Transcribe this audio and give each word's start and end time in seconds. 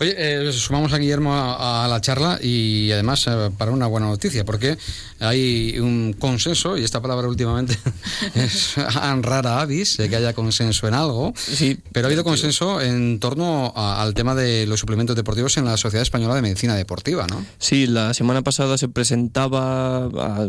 Oye, 0.00 0.14
eh, 0.16 0.52
sumamos 0.52 0.92
a 0.92 0.98
Guillermo 0.98 1.32
a, 1.34 1.86
la 1.88 2.00
charla 2.00 2.38
y 2.42 2.90
además 2.92 3.26
eh, 3.26 3.50
para 3.56 3.70
una 3.70 3.86
buena 3.86 4.06
noticia, 4.06 4.44
porque 4.44 4.76
hay 5.20 5.78
un 5.78 6.14
consenso, 6.18 6.76
y 6.76 6.84
esta 6.84 7.00
palabra 7.00 7.28
últimamente 7.28 7.78
es 8.34 8.74
rara 8.76 9.60
avis, 9.60 9.96
de 9.96 10.08
que 10.08 10.16
haya 10.16 10.32
consenso 10.32 10.86
en 10.88 10.94
algo, 10.94 11.32
sí, 11.36 11.78
pero 11.92 12.06
ha 12.06 12.08
habido 12.08 12.24
consenso 12.24 12.80
en 12.80 13.18
torno 13.20 13.72
al 13.74 14.14
tema 14.14 14.34
de 14.34 14.66
los 14.66 14.80
suplementos 14.80 15.16
deportivos 15.16 15.56
en 15.56 15.64
la 15.64 15.76
Sociedad 15.76 16.02
Española 16.02 16.34
de 16.34 16.42
Medicina 16.42 16.74
Deportiva, 16.74 17.26
¿no? 17.26 17.44
Sí, 17.58 17.86
la 17.86 18.14
semana 18.14 18.42
pasada 18.42 18.76
se 18.78 18.88
presentaba 18.88 20.04
a, 20.04 20.48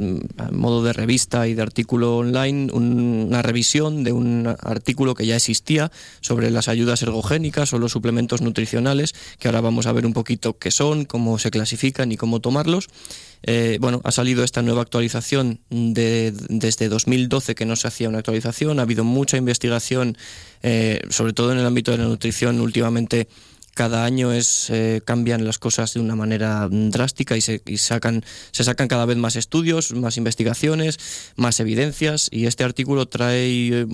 modo 0.51 0.83
de 0.83 0.93
revista 0.93 1.47
y 1.47 1.53
de 1.53 1.61
artículo 1.61 2.17
online 2.17 2.71
una 2.73 3.41
revisión 3.41 4.03
de 4.03 4.11
un 4.11 4.55
artículo 4.61 5.15
que 5.15 5.25
ya 5.25 5.35
existía 5.35 5.91
sobre 6.21 6.51
las 6.51 6.67
ayudas 6.67 7.01
ergogénicas 7.01 7.73
o 7.73 7.79
los 7.79 7.91
suplementos 7.91 8.41
nutricionales 8.41 8.96
que 9.39 9.47
ahora 9.47 9.61
vamos 9.61 9.85
a 9.87 9.91
ver 9.91 10.05
un 10.05 10.13
poquito 10.13 10.57
qué 10.57 10.71
son, 10.71 11.05
cómo 11.05 11.39
se 11.39 11.51
clasifican 11.51 12.11
y 12.11 12.17
cómo 12.17 12.39
tomarlos. 12.39 12.89
Eh, 13.43 13.77
bueno, 13.79 14.01
ha 14.03 14.11
salido 14.11 14.43
esta 14.43 14.61
nueva 14.61 14.81
actualización 14.81 15.59
de, 15.69 16.33
desde 16.49 16.89
2012 16.89 17.55
que 17.55 17.65
no 17.65 17.75
se 17.75 17.87
hacía 17.87 18.09
una 18.09 18.19
actualización, 18.19 18.79
ha 18.79 18.83
habido 18.83 19.03
mucha 19.03 19.37
investigación, 19.37 20.17
eh, 20.63 21.01
sobre 21.09 21.33
todo 21.33 21.51
en 21.51 21.59
el 21.59 21.65
ámbito 21.65 21.91
de 21.91 21.99
la 21.99 22.05
nutrición 22.05 22.59
últimamente 22.59 23.27
cada 23.77 24.05
año 24.05 24.33
es 24.33 24.71
eh, 24.71 25.01
cambian 25.05 25.45
las 25.45 25.59
cosas 25.59 25.93
de 25.93 25.99
una 25.99 26.15
manera 26.15 26.67
drástica 26.71 27.37
y 27.37 27.41
se, 27.41 27.61
sacan 27.77 28.25
se 28.51 28.63
sacan 28.63 28.87
cada 28.87 29.05
vez 29.05 29.17
más 29.17 29.35
estudios, 29.35 29.93
más 29.93 30.17
investigaciones, 30.17 30.97
más 31.35 31.59
evidencias 31.59 32.27
y 32.31 32.47
este 32.47 32.63
artículo 32.63 33.05
trae, 33.05 33.85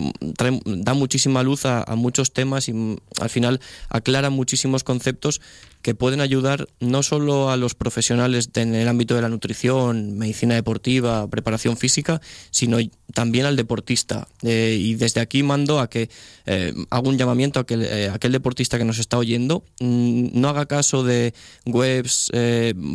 da 0.65 0.93
muchísima 0.93 1.43
luz 1.43 1.65
a, 1.65 1.83
a, 1.83 1.95
muchos 1.97 2.31
temas 2.31 2.69
y 2.69 2.73
mm, 2.73 2.95
al 3.19 3.29
final 3.29 3.59
aclara 3.89 4.29
muchísimos 4.29 4.85
conceptos 4.85 5.41
que 5.83 5.93
pueden 5.93 6.21
ayudar 6.21 6.67
no 6.79 7.03
solo 7.03 7.51
a 7.51 7.57
los 7.57 7.75
profesionales 7.75 8.49
en 8.55 8.73
el 8.73 8.87
ámbito 8.87 9.15
de 9.15 9.21
la 9.21 9.27
nutrición, 9.27 10.17
medicina 10.17 10.55
deportiva, 10.55 11.27
preparación 11.27 11.75
física, 11.75 12.21
sino 12.51 12.77
también 13.13 13.45
al 13.45 13.57
deportista. 13.57 14.29
Eh, 14.43 14.77
y 14.79 14.95
desde 14.95 15.19
aquí 15.19 15.43
mando 15.43 15.81
a 15.81 15.89
que 15.89 16.09
eh, 16.45 16.73
hago 16.89 17.09
un 17.09 17.17
llamamiento 17.17 17.59
a 17.59 17.65
que 17.65 17.75
eh, 17.75 18.09
aquel 18.09 18.31
deportista 18.31 18.77
que 18.77 18.85
nos 18.85 18.97
está 18.97 19.17
oyendo 19.17 19.65
mm, 19.81 20.29
no 20.39 20.47
haga 20.47 20.65
caso 20.65 21.03
de 21.03 21.33
webs, 21.65 22.31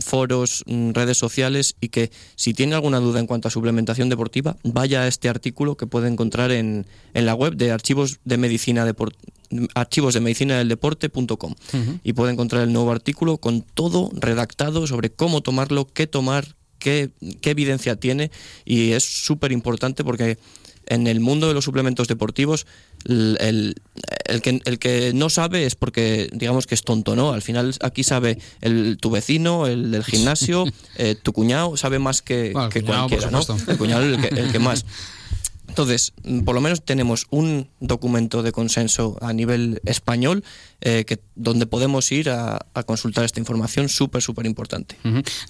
foros, 0.00 0.64
mm, 0.66 0.92
redes 0.92 1.18
sociales 1.18 1.76
y 1.80 1.90
que 1.90 2.10
si 2.36 2.54
tiene 2.54 2.74
alguna 2.74 3.00
duda 3.00 3.20
en 3.20 3.26
cuanto 3.26 3.48
a 3.48 3.50
suplementación 3.50 4.08
deportiva, 4.08 4.56
vaya 4.64 5.02
a 5.02 5.08
este 5.08 5.28
artículo 5.28 5.76
que 5.76 5.86
puede 5.86 6.08
encontrar 6.08 6.52
en, 6.52 6.86
en 7.12 7.26
la 7.26 7.34
web 7.34 7.54
de 7.54 7.70
archivos 7.70 8.18
de 8.24 8.38
medicina 8.38 8.86
deportiva 8.86 9.37
archivos 9.74 10.14
de 10.14 10.20
medicina 10.20 10.58
del 10.58 10.68
deporte.com 10.68 11.54
y 12.02 12.12
puede 12.12 12.32
encontrar 12.32 12.62
el 12.62 12.72
nuevo 12.72 12.90
artículo 12.90 13.38
con 13.38 13.62
todo 13.62 14.10
redactado 14.14 14.86
sobre 14.86 15.10
cómo 15.10 15.42
tomarlo, 15.42 15.86
qué 15.92 16.06
tomar, 16.06 16.56
qué, 16.78 17.10
qué 17.40 17.50
evidencia 17.50 17.96
tiene 17.96 18.30
y 18.64 18.92
es 18.92 19.04
súper 19.04 19.52
importante 19.52 20.04
porque 20.04 20.38
en 20.88 21.06
el 21.06 21.20
mundo 21.20 21.48
de 21.48 21.54
los 21.54 21.64
suplementos 21.64 22.08
deportivos 22.08 22.66
el, 23.04 23.74
el, 24.26 24.42
que, 24.42 24.60
el 24.64 24.78
que 24.78 25.12
no 25.14 25.30
sabe 25.30 25.64
es 25.66 25.74
porque 25.74 26.28
digamos 26.32 26.66
que 26.66 26.74
es 26.74 26.82
tonto, 26.82 27.14
¿no? 27.14 27.32
Al 27.32 27.42
final 27.42 27.74
aquí 27.82 28.02
sabe 28.04 28.38
el, 28.60 28.98
tu 28.98 29.10
vecino, 29.10 29.66
el 29.66 29.90
del 29.90 30.04
gimnasio, 30.04 30.64
eh, 30.96 31.14
tu 31.14 31.32
cuñado, 31.32 31.76
sabe 31.76 31.98
más 31.98 32.22
que, 32.22 32.54
que 32.72 32.82
cualquiera, 32.82 33.30
¿no? 33.30 33.40
El 33.66 33.78
cuñado 33.78 34.02
el 34.02 34.20
que, 34.20 34.28
el 34.28 34.50
que 34.50 34.58
más. 34.58 34.84
Entonces, 35.78 36.12
por 36.44 36.56
lo 36.56 36.60
menos 36.60 36.84
tenemos 36.84 37.28
un 37.30 37.68
documento 37.78 38.42
de 38.42 38.50
consenso 38.50 39.16
a 39.20 39.32
nivel 39.32 39.80
español 39.84 40.42
eh, 40.80 41.04
que, 41.06 41.20
donde 41.36 41.66
podemos 41.66 42.10
ir 42.10 42.30
a, 42.30 42.58
consultar 42.84 43.24
esta 43.24 43.38
información 43.38 43.88
súper, 43.88 44.20
súper 44.20 44.46
importante. 44.46 44.96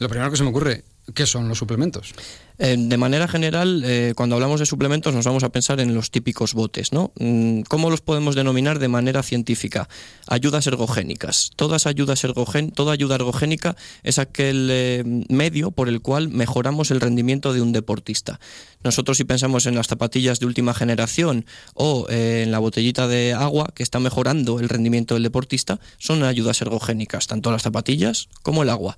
Lo 0.01 0.09
primero 0.11 0.31
que 0.31 0.37
se 0.37 0.43
me 0.43 0.51
ocurre, 0.51 0.85
¿qué 1.15 1.27
son 1.27 1.49
los 1.49 1.59
suplementos? 1.59 2.15
Eh, 2.61 2.75
de 2.77 2.97
manera 2.97 3.29
general, 3.29 3.85
eh, 3.87 4.15
cuando 4.17 4.35
hablamos 4.35 4.59
de 4.59 4.67
suplementos 4.67 5.15
nos 5.15 5.25
vamos 5.25 5.45
a 5.45 5.51
pensar 5.51 5.79
en 5.79 5.95
los 5.95 6.11
típicos 6.11 6.55
botes, 6.55 6.93
¿no? 6.93 7.13
Mm, 7.21 7.61
¿Cómo 7.63 7.89
los 7.89 8.01
podemos 8.01 8.35
denominar 8.35 8.81
de 8.81 8.89
manera 8.89 9.23
científica? 9.23 9.89
Ayudas 10.27 10.67
ergogénicas. 10.67 11.51
Todas 11.55 11.87
ayudas 11.87 12.27
toda 12.75 12.93
ayuda 12.93 13.15
ergogénica 13.15 13.77
es 14.03 14.19
aquel 14.19 14.69
eh, 14.73 15.25
medio 15.29 15.71
por 15.71 15.89
el 15.89 16.01
cual 16.01 16.31
mejoramos 16.31 16.91
el 16.91 17.01
rendimiento 17.01 17.53
de 17.53 17.63
un 17.63 17.71
deportista. 17.73 18.41
Nosotros 18.83 19.19
si 19.19 19.25
pensamos 19.25 19.67
en 19.67 19.77
las 19.77 19.87
zapatillas 19.87 20.41
de 20.41 20.47
última 20.47 20.75
generación 20.75 21.47
o 21.75 22.07
en 22.09 22.51
la 22.51 22.59
botellita 22.59 23.07
de 23.07 23.35
agua 23.35 23.71
que 23.75 23.83
está 23.83 24.01
mejorando 24.01 24.59
el 24.59 24.69
rendimiento 24.69 25.15
del 25.15 25.23
deportista, 25.23 25.81
son 25.99 26.23
ayudas 26.25 26.61
ergogénicas, 26.61 27.27
tanto 27.27 27.51
las 27.51 27.63
zapatillas 27.63 28.29
como 28.43 28.63
el 28.63 28.71
agua 28.71 28.97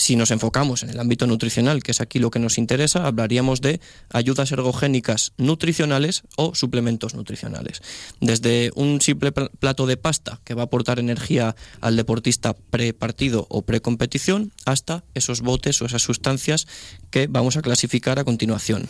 si 0.00 0.16
nos 0.16 0.30
enfocamos 0.30 0.82
en 0.82 0.88
el 0.88 0.98
ámbito 0.98 1.26
nutricional, 1.26 1.82
que 1.82 1.90
es 1.90 2.00
aquí 2.00 2.18
lo 2.18 2.30
que 2.30 2.38
nos 2.38 2.56
interesa, 2.56 3.06
hablaríamos 3.06 3.60
de 3.60 3.82
ayudas 4.10 4.50
ergogénicas 4.50 5.34
nutricionales 5.36 6.22
o 6.36 6.54
suplementos 6.54 7.14
nutricionales. 7.14 7.82
Desde 8.18 8.70
un 8.76 9.02
simple 9.02 9.30
plato 9.30 9.86
de 9.86 9.98
pasta 9.98 10.40
que 10.42 10.54
va 10.54 10.62
a 10.62 10.64
aportar 10.64 11.00
energía 11.00 11.54
al 11.82 11.96
deportista 11.96 12.54
pre-partido 12.54 13.46
o 13.50 13.60
pre-competición, 13.60 14.52
hasta 14.64 15.04
esos 15.12 15.42
botes 15.42 15.82
o 15.82 15.84
esas 15.84 16.00
sustancias 16.00 16.66
que 17.10 17.26
vamos 17.26 17.58
a 17.58 17.62
clasificar 17.62 18.18
a 18.18 18.24
continuación. 18.24 18.88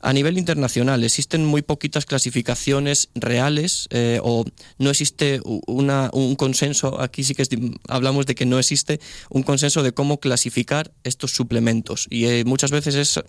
A 0.00 0.12
nivel 0.12 0.38
internacional 0.38 1.02
existen 1.04 1.44
muy 1.44 1.62
poquitas 1.62 2.06
clasificaciones 2.06 3.08
reales 3.14 3.88
eh, 3.90 4.20
o 4.22 4.44
no 4.78 4.90
existe 4.90 5.40
una, 5.66 6.10
un 6.12 6.36
consenso, 6.36 7.00
aquí 7.00 7.24
sí 7.24 7.34
que 7.34 7.44
hablamos 7.88 8.26
de 8.26 8.34
que 8.34 8.46
no 8.46 8.58
existe 8.58 9.00
un 9.30 9.42
consenso 9.42 9.82
de 9.82 9.92
cómo 9.92 10.18
clasificar 10.20 10.92
estos 11.04 11.32
suplementos 11.32 12.06
y 12.10 12.26
eh, 12.26 12.44
muchas 12.44 12.70
veces 12.70 12.94
es 12.94 13.20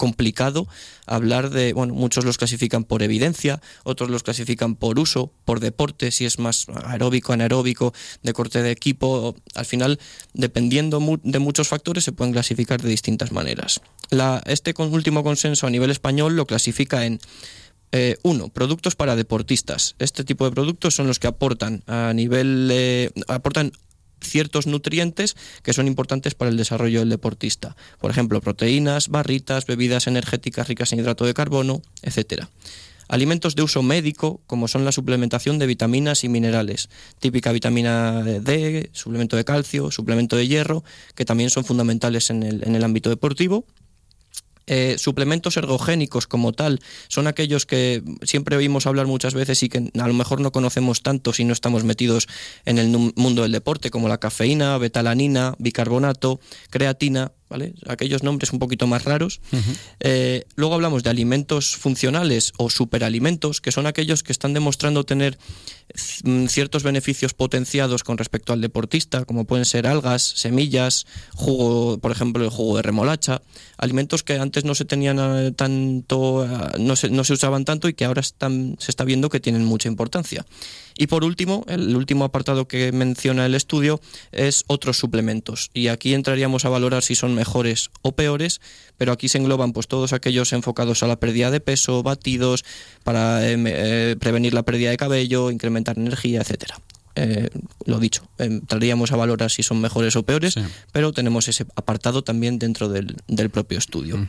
complicado 0.00 0.66
hablar 1.06 1.50
de, 1.50 1.74
bueno, 1.74 1.92
muchos 1.92 2.24
los 2.24 2.38
clasifican 2.38 2.84
por 2.84 3.02
evidencia, 3.02 3.60
otros 3.84 4.08
los 4.08 4.22
clasifican 4.22 4.74
por 4.74 4.98
uso, 4.98 5.30
por 5.44 5.60
deporte, 5.60 6.10
si 6.10 6.24
es 6.24 6.38
más 6.38 6.66
aeróbico, 6.86 7.34
anaeróbico, 7.34 7.92
de 8.22 8.32
corte 8.32 8.62
de 8.62 8.70
equipo, 8.70 9.36
al 9.54 9.66
final, 9.66 10.00
dependiendo 10.32 11.02
de 11.22 11.38
muchos 11.38 11.68
factores, 11.68 12.02
se 12.02 12.12
pueden 12.12 12.32
clasificar 12.32 12.80
de 12.80 12.88
distintas 12.88 13.30
maneras. 13.30 13.82
Este 14.46 14.72
último 14.78 15.22
consenso 15.22 15.66
a 15.66 15.70
nivel 15.70 15.90
español 15.90 16.34
lo 16.34 16.46
clasifica 16.46 17.04
en 17.04 17.20
eh, 17.92 18.16
uno, 18.22 18.48
productos 18.48 18.96
para 18.96 19.16
deportistas. 19.16 19.96
Este 19.98 20.24
tipo 20.24 20.46
de 20.46 20.52
productos 20.52 20.94
son 20.94 21.08
los 21.08 21.18
que 21.18 21.26
aportan 21.26 21.82
a 21.86 22.14
nivel 22.14 23.12
aportan 23.28 23.72
ciertos 24.22 24.66
nutrientes 24.66 25.36
que 25.62 25.72
son 25.72 25.86
importantes 25.86 26.34
para 26.34 26.50
el 26.50 26.56
desarrollo 26.56 27.00
del 27.00 27.10
deportista. 27.10 27.76
Por 28.00 28.10
ejemplo, 28.10 28.40
proteínas, 28.40 29.08
barritas, 29.08 29.66
bebidas 29.66 30.06
energéticas 30.06 30.68
ricas 30.68 30.92
en 30.92 31.00
hidrato 31.00 31.24
de 31.24 31.34
carbono, 31.34 31.82
etc. 32.02 32.44
Alimentos 33.08 33.56
de 33.56 33.62
uso 33.62 33.82
médico, 33.82 34.40
como 34.46 34.68
son 34.68 34.84
la 34.84 34.92
suplementación 34.92 35.58
de 35.58 35.66
vitaminas 35.66 36.22
y 36.22 36.28
minerales, 36.28 36.90
típica 37.18 37.50
vitamina 37.50 38.22
D, 38.22 38.88
suplemento 38.92 39.36
de 39.36 39.44
calcio, 39.44 39.90
suplemento 39.90 40.36
de 40.36 40.46
hierro, 40.46 40.84
que 41.16 41.24
también 41.24 41.50
son 41.50 41.64
fundamentales 41.64 42.30
en 42.30 42.44
el, 42.44 42.62
en 42.62 42.76
el 42.76 42.84
ámbito 42.84 43.10
deportivo. 43.10 43.64
Eh, 44.72 44.98
suplementos 44.98 45.56
ergogénicos 45.56 46.28
como 46.28 46.52
tal 46.52 46.78
son 47.08 47.26
aquellos 47.26 47.66
que 47.66 48.04
siempre 48.22 48.54
oímos 48.54 48.86
hablar 48.86 49.08
muchas 49.08 49.34
veces 49.34 49.64
y 49.64 49.68
que 49.68 49.90
a 49.98 50.06
lo 50.06 50.14
mejor 50.14 50.40
no 50.40 50.52
conocemos 50.52 51.02
tanto 51.02 51.32
si 51.32 51.44
no 51.44 51.52
estamos 51.52 51.82
metidos 51.82 52.28
en 52.66 52.78
el 52.78 52.86
mundo 53.16 53.42
del 53.42 53.50
deporte, 53.50 53.90
como 53.90 54.06
la 54.06 54.18
cafeína, 54.18 54.78
betalanina, 54.78 55.56
bicarbonato, 55.58 56.38
creatina, 56.70 57.32
Aquellos 57.88 58.22
nombres 58.22 58.52
un 58.52 58.58
poquito 58.58 58.86
más 58.86 59.04
raros. 59.04 59.40
Eh, 59.98 60.44
luego 60.54 60.74
hablamos 60.74 61.02
de 61.02 61.10
alimentos 61.10 61.76
funcionales 61.76 62.52
o 62.58 62.70
superalimentos, 62.70 63.60
que 63.60 63.72
son 63.72 63.86
aquellos 63.86 64.22
que 64.22 64.32
están 64.32 64.54
demostrando 64.54 65.04
tener 65.04 65.36
mm, 66.22 66.46
ciertos 66.46 66.82
beneficios 66.82 67.34
potenciados 67.34 68.04
con 68.04 68.18
respecto 68.18 68.52
al 68.52 68.60
deportista, 68.60 69.24
como 69.24 69.44
pueden 69.44 69.64
ser 69.64 69.86
algas, 69.86 70.22
semillas, 70.22 71.06
jugo, 71.34 71.98
por 71.98 72.12
ejemplo, 72.12 72.44
el 72.44 72.50
jugo 72.50 72.76
de 72.76 72.82
remolacha, 72.82 73.42
alimentos 73.78 74.22
que 74.22 74.34
antes 74.34 74.64
no 74.64 74.74
se 74.74 74.84
tenían 74.84 75.18
eh, 75.18 75.52
tanto, 75.52 76.44
eh, 76.44 76.78
no 76.78 76.94
se, 76.94 77.10
no 77.10 77.24
se 77.24 77.32
usaban 77.32 77.64
tanto 77.64 77.88
y 77.88 77.94
que 77.94 78.04
ahora 78.04 78.20
están, 78.20 78.76
se 78.78 78.92
está 78.92 79.04
viendo 79.04 79.28
que 79.28 79.40
tienen 79.40 79.64
mucha 79.64 79.88
importancia. 79.88 80.46
Y 81.00 81.06
por 81.06 81.24
último, 81.24 81.64
el 81.66 81.96
último 81.96 82.26
apartado 82.26 82.68
que 82.68 82.92
menciona 82.92 83.46
el 83.46 83.54
estudio 83.54 84.02
es 84.32 84.64
otros 84.66 84.98
suplementos. 84.98 85.70
Y 85.72 85.88
aquí 85.88 86.12
entraríamos 86.12 86.66
a 86.66 86.68
valorar 86.68 87.02
si 87.02 87.14
son 87.14 87.34
mejores 87.34 87.88
o 88.02 88.12
peores, 88.12 88.60
pero 88.98 89.10
aquí 89.10 89.30
se 89.30 89.38
engloban 89.38 89.72
pues 89.72 89.88
todos 89.88 90.12
aquellos 90.12 90.52
enfocados 90.52 91.02
a 91.02 91.06
la 91.06 91.18
pérdida 91.18 91.50
de 91.50 91.60
peso, 91.60 92.02
batidos, 92.02 92.66
para 93.02 93.48
eh, 93.48 93.56
eh, 93.66 94.16
prevenir 94.20 94.52
la 94.52 94.62
pérdida 94.62 94.90
de 94.90 94.98
cabello, 94.98 95.50
incrementar 95.50 95.96
energía, 95.96 96.42
etcétera. 96.42 96.78
Eh, 97.22 97.50
lo 97.84 97.98
dicho, 97.98 98.22
entraríamos 98.38 99.12
a 99.12 99.16
valorar 99.16 99.50
si 99.50 99.62
son 99.62 99.78
mejores 99.78 100.16
o 100.16 100.22
peores, 100.22 100.54
pero 100.90 101.12
tenemos 101.12 101.48
ese 101.48 101.66
apartado 101.76 102.22
también 102.22 102.58
dentro 102.58 102.88
del, 102.88 103.16
propio 103.50 103.76
estudio. 103.76 104.26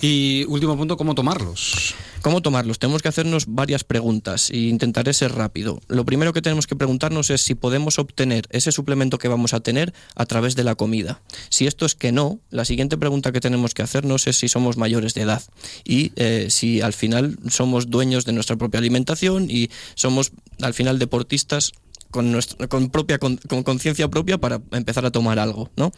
Y 0.00 0.44
último 0.48 0.76
punto, 0.76 0.96
¿cómo 0.96 1.16
tomarlos? 1.16 1.94
¿Cómo 2.22 2.40
tomarlos? 2.40 2.78
Tenemos 2.78 3.02
que 3.02 3.08
hacernos 3.08 3.46
varias 3.48 3.82
preguntas 3.82 4.50
e 4.50 4.58
intentaré 4.58 5.12
ser 5.12 5.32
rápido. 5.32 5.80
Lo 5.88 6.04
primero 6.04 6.32
que 6.32 6.42
tenemos 6.42 6.68
que 6.68 6.76
preguntarnos 6.76 7.30
es 7.30 7.40
si 7.40 7.56
podemos 7.56 7.98
obtener 7.98 8.46
ese 8.50 8.70
suplemento 8.70 9.18
que 9.18 9.26
vamos 9.26 9.52
a 9.52 9.60
tener 9.60 9.92
a 10.14 10.26
través 10.26 10.54
de 10.54 10.62
la 10.62 10.76
comida. 10.76 11.22
Si 11.48 11.66
esto 11.66 11.84
es 11.84 11.96
que 11.96 12.12
no, 12.12 12.38
la 12.50 12.64
siguiente 12.64 12.96
pregunta 12.96 13.32
que 13.32 13.40
tenemos 13.40 13.74
que 13.74 13.82
hacernos 13.82 14.28
es 14.28 14.36
si 14.36 14.48
somos 14.48 14.76
mayores 14.76 15.14
de 15.14 15.22
edad 15.22 15.42
y 15.84 16.12
eh, 16.14 16.46
si 16.50 16.80
al 16.80 16.92
final 16.92 17.38
somos 17.48 17.90
dueños 17.90 18.24
de 18.24 18.34
nuestra 18.34 18.56
propia 18.56 18.78
alimentación 18.78 19.50
y 19.50 19.70
somos 19.94 20.32
al 20.60 20.74
final 20.74 20.98
deportistas 20.98 21.72
con, 22.10 22.32
nuestra, 22.32 22.66
con 22.68 22.90
propia 22.90 23.18
con 23.18 23.36
conciencia 23.36 24.08
propia 24.08 24.38
para 24.38 24.60
empezar 24.72 25.06
a 25.06 25.10
tomar 25.10 25.38
algo, 25.38 25.70
¿no? 25.76 25.92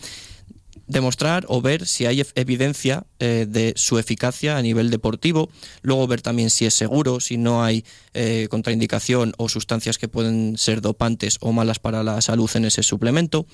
demostrar 0.86 1.44
o 1.48 1.60
ver 1.60 1.86
si 1.86 2.06
hay 2.06 2.24
evidencia 2.34 3.04
eh, 3.18 3.46
de 3.48 3.72
su 3.76 3.98
eficacia 3.98 4.56
a 4.56 4.62
nivel 4.62 4.90
deportivo, 4.90 5.48
luego 5.82 6.06
ver 6.06 6.22
también 6.22 6.50
si 6.50 6.66
es 6.66 6.74
seguro, 6.74 7.20
si 7.20 7.36
no 7.36 7.64
hay 7.64 7.84
eh, 8.14 8.46
contraindicación 8.50 9.32
o 9.38 9.48
sustancias 9.48 9.98
que 9.98 10.08
pueden 10.08 10.56
ser 10.58 10.80
dopantes 10.80 11.38
o 11.40 11.52
malas 11.52 11.78
para 11.78 12.02
la 12.02 12.20
salud 12.20 12.50
en 12.54 12.66
ese 12.66 12.82
suplemento. 12.82 13.46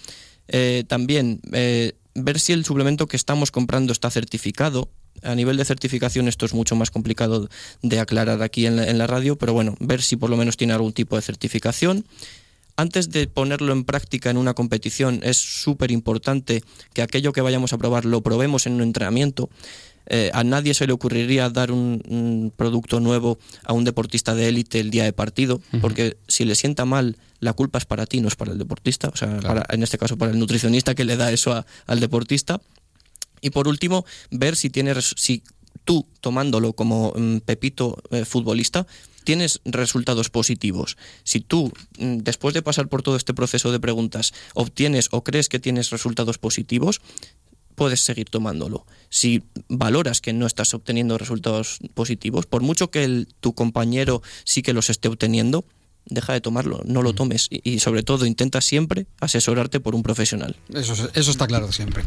Eh, 0.48 0.84
también 0.88 1.40
ver 1.42 2.40
si 2.40 2.52
el 2.52 2.64
suplemento 2.64 3.06
que 3.06 3.16
estamos 3.16 3.50
comprando 3.50 3.92
está 3.92 4.10
certificado. 4.10 4.90
A 5.22 5.34
nivel 5.34 5.56
de 5.56 5.64
certificación 5.64 6.28
esto 6.28 6.46
es 6.46 6.54
mucho 6.54 6.76
más 6.76 6.92
complicado 6.92 7.48
de 7.82 7.98
aclarar 7.98 8.40
aquí 8.42 8.66
en 8.66 8.98
la 8.98 9.06
radio, 9.06 9.36
pero 9.36 9.52
bueno, 9.52 9.74
ver 9.80 10.00
si 10.00 10.16
por 10.16 10.30
lo 10.30 10.36
menos 10.36 10.56
tiene 10.56 10.74
algún 10.74 10.92
tipo 10.92 11.16
de 11.16 11.22
certificación 11.22 12.04
antes 12.78 13.10
de 13.10 13.26
ponerlo 13.26 13.72
en 13.72 13.82
práctica 13.82 14.30
en 14.30 14.36
una 14.36 14.54
competición, 14.54 15.18
es 15.24 15.36
súper 15.36 15.90
importante 15.90 16.62
que 16.94 17.02
aquello 17.02 17.32
que 17.32 17.40
vayamos 17.40 17.72
a 17.72 17.78
probar 17.78 18.04
lo 18.04 18.22
probemos 18.22 18.66
en 18.66 18.74
un 18.74 18.82
entrenamiento. 18.82 19.50
Eh, 20.06 20.30
a 20.32 20.44
nadie 20.44 20.72
se 20.74 20.86
le 20.86 20.92
ocurriría 20.92 21.50
dar 21.50 21.72
un, 21.72 22.52
producto 22.56 23.00
nuevo 23.00 23.36
a 23.64 23.72
un 23.72 23.82
deportista 23.82 24.36
de 24.36 24.48
élite 24.48 24.78
el 24.78 24.90
día 24.90 25.02
de 25.02 25.12
partido, 25.12 25.60
porque 25.80 26.18
si 26.28 26.44
le 26.44 26.54
sienta 26.54 26.84
mal, 26.84 27.16
la 27.40 27.52
culpa 27.52 27.78
es 27.78 27.84
para 27.84 28.06
ti, 28.06 28.20
no 28.20 28.28
es 28.28 28.36
para 28.36 28.52
el 28.52 28.58
deportista, 28.58 29.08
o 29.08 29.16
sea, 29.16 29.40
en 29.70 29.82
este 29.82 29.98
caso 29.98 30.16
para 30.16 30.30
el 30.30 30.38
nutricionista 30.38 30.94
que 30.94 31.04
le 31.04 31.16
da 31.16 31.32
eso 31.32 31.64
al 31.86 32.00
deportista. 32.00 32.60
Y 33.40 33.50
por 33.50 33.66
último, 33.66 34.06
ver 34.30 34.54
si 34.54 34.70
tienes, 34.70 35.14
si 35.16 35.42
tú 35.84 36.06
tomándolo 36.20 36.74
como 36.74 37.12
mm, 37.16 37.38
Pepito 37.38 38.00
eh, 38.10 38.24
futbolista, 38.24 38.86
tienes 39.28 39.60
resultados 39.66 40.30
positivos, 40.30 40.96
si 41.22 41.40
tú, 41.40 41.70
mm, 41.98 42.20
después 42.20 42.54
de 42.54 42.62
pasar 42.62 42.88
por 42.88 43.02
todo 43.02 43.14
este 43.14 43.34
proceso 43.34 43.70
de 43.70 43.78
preguntas, 43.78 44.32
obtienes 44.54 45.08
o 45.10 45.22
crees 45.22 45.50
que 45.50 45.58
tienes 45.58 45.90
resultados 45.90 46.38
positivos, 46.38 47.02
puedes 47.74 48.00
seguir 48.00 48.30
tomándolo. 48.30 48.86
Si 49.10 49.42
valoras 49.68 50.22
que 50.22 50.32
no 50.32 50.46
estás 50.46 50.72
obteniendo 50.72 51.18
resultados 51.18 51.78
positivos, 51.92 52.46
por 52.46 52.62
mucho 52.62 52.90
que 52.90 53.26
tu 53.40 53.52
compañero 53.52 54.22
sí 54.44 54.62
que 54.62 54.72
los 54.72 54.88
esté 54.88 55.08
obteniendo, 55.08 55.66
deja 56.08 56.32
de 56.32 56.40
tomarlo, 56.40 56.80
no 56.84 57.02
lo 57.02 57.12
mm. 57.12 57.16
tomes 57.16 57.48
y, 57.50 57.78
sobre 57.78 58.02
todo 58.02 58.26
intenta 58.26 58.60
siempre 58.60 59.06
asesorarte 59.20 59.80
por 59.80 59.94
un 59.94 60.02
profesional. 60.02 60.56
Eso, 60.72 60.94
eso 61.14 61.30
está 61.30 61.46
claro 61.46 61.70
siempre. 61.72 62.04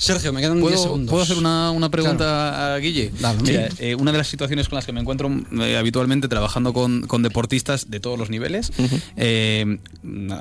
Sergio, 0.00 0.32
me 0.32 0.40
quedan 0.40 0.58
10 0.58 0.80
segundos. 0.80 1.10
¿Puedo 1.10 1.22
hacer 1.22 1.36
una, 1.36 1.70
una 1.72 1.90
pregunta 1.90 2.74
a 2.74 2.78
Guille? 2.78 3.12
Mira, 3.42 3.68
eh, 3.78 3.94
una 3.94 4.12
de 4.12 4.18
las 4.18 4.28
situaciones 4.28 4.66
con 4.66 4.76
las 4.76 4.86
que 4.86 4.92
me 4.92 5.00
encuentro 5.00 5.30
eh, 5.60 5.76
habitualmente 5.76 6.26
trabajando 6.26 6.72
con, 6.72 7.02
con, 7.02 7.22
deportistas 7.22 7.90
de 7.90 8.00
todos 8.00 8.18
los 8.18 8.30
niveles, 8.30 8.72
eh, 9.16 9.78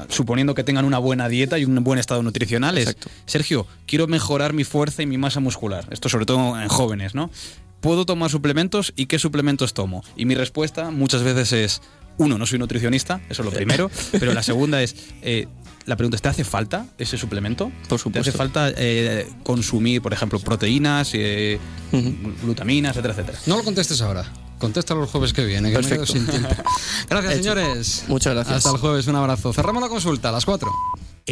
suponiendo 0.08 0.56
que 0.56 0.64
tengan 0.64 0.86
una 0.86 0.98
buena 0.98 1.28
dieta 1.28 1.60
y 1.60 1.66
un 1.66 1.84
buen 1.84 2.00
estado 2.00 2.24
nutricional, 2.24 2.78
es, 2.78 2.96
Sergio, 3.26 3.68
quiero 3.86 4.08
mejorar 4.08 4.54
mi 4.54 4.64
fuerza 4.64 5.04
y 5.04 5.06
mi 5.06 5.18
masa 5.18 5.42
muscular. 5.42 5.86
Esto 5.92 6.08
sobre 6.08 6.26
todo 6.26 6.58
en 6.58 6.70
jóvenes, 6.70 7.14
¿no? 7.14 7.30
¿Puedo 7.82 8.06
tomar 8.06 8.30
suplementos 8.30 8.94
y 8.96 9.08
qué 9.08 9.20
suplementos 9.20 9.74
tomo? 9.74 10.04
Y 10.16 10.26
mi 10.26 10.36
respuesta 10.36 10.90
muchas 10.90 11.24
veces 11.24 11.52
es, 11.52 11.82
uno, 12.20 12.38
no 12.38 12.46
soy 12.46 12.60
nutricionista, 12.60 13.20
eso 13.30 13.42
es 13.42 13.46
lo 13.46 13.52
primero, 13.52 13.90
pero 14.12 14.34
la 14.34 14.44
segunda 14.44 14.82
es, 14.84 14.96
la 15.90 15.96
pregunta 15.96 16.18
es, 16.18 16.22
¿te 16.22 16.30
hace 16.30 16.44
falta 16.44 16.86
ese 17.00 17.18
suplemento? 17.18 17.72
Por 17.88 17.98
supuesto. 17.98 18.24
¿Te 18.24 18.30
hace 18.30 18.38
falta 18.38 18.72
eh, 18.78 19.28
consumir, 19.42 20.04
por 20.04 20.14
ejemplo, 20.14 20.40
proteínas, 20.40 21.12
eh, 21.14 21.60
glutaminas, 22.44 22.92
etcétera, 22.92 23.14
etcétera? 23.16 23.40
No 23.48 23.58
lo 23.58 23.64
contestes 23.64 24.00
ahora. 24.02 24.32
Contéstalo 24.60 25.02
el 25.02 25.08
jueves 25.08 25.34
que 25.34 25.44
viene. 25.46 25.70
Que 25.70 25.76
Perfecto. 25.78 26.06
sin 26.06 26.28
tiempo. 26.28 26.50
Gracias, 27.10 27.34
señores. 27.38 28.04
Muchas 28.08 28.36
gracias. 28.36 28.58
Hasta 28.58 28.72
el 28.72 28.78
jueves. 28.78 29.08
Un 29.08 29.16
abrazo. 29.16 29.52
Cerramos 29.52 29.82
la 29.82 29.90
consulta 29.90 30.30
a 30.30 30.32
las 30.34 30.46
4. 30.46 30.70